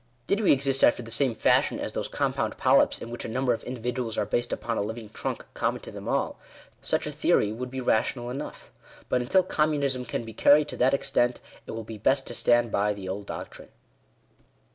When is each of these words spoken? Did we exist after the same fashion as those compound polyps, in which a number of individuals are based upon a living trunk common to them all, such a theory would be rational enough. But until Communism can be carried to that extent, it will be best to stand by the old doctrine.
Did 0.25 0.41
we 0.41 0.51
exist 0.51 0.83
after 0.83 1.03
the 1.03 1.11
same 1.11 1.35
fashion 1.35 1.79
as 1.79 1.93
those 1.93 2.07
compound 2.07 2.57
polyps, 2.57 3.03
in 3.03 3.11
which 3.11 3.23
a 3.23 3.27
number 3.27 3.53
of 3.53 3.63
individuals 3.65 4.17
are 4.17 4.25
based 4.25 4.51
upon 4.51 4.79
a 4.79 4.81
living 4.81 5.09
trunk 5.11 5.45
common 5.53 5.79
to 5.81 5.91
them 5.91 6.07
all, 6.07 6.39
such 6.81 7.05
a 7.05 7.11
theory 7.11 7.51
would 7.51 7.69
be 7.69 7.81
rational 7.81 8.31
enough. 8.31 8.71
But 9.09 9.21
until 9.21 9.43
Communism 9.43 10.05
can 10.05 10.25
be 10.25 10.33
carried 10.33 10.69
to 10.69 10.77
that 10.77 10.95
extent, 10.95 11.39
it 11.67 11.71
will 11.73 11.83
be 11.83 11.99
best 11.99 12.25
to 12.25 12.33
stand 12.33 12.71
by 12.71 12.95
the 12.95 13.07
old 13.07 13.27
doctrine. 13.27 13.69